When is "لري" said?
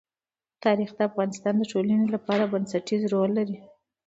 3.39-3.57